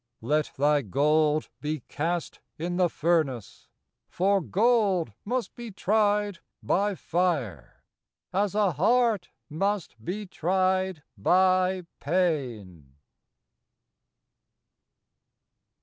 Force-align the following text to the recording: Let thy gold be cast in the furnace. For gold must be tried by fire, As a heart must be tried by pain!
Let 0.23 0.49
thy 0.57 0.81
gold 0.81 1.47
be 1.61 1.81
cast 1.81 2.39
in 2.57 2.77
the 2.77 2.89
furnace. 2.89 3.67
For 4.09 4.41
gold 4.41 5.13
must 5.25 5.53
be 5.53 5.69
tried 5.69 6.39
by 6.63 6.95
fire, 6.95 7.83
As 8.33 8.55
a 8.55 8.71
heart 8.71 9.29
must 9.47 10.03
be 10.03 10.25
tried 10.25 11.03
by 11.19 11.83
pain! 11.99 12.95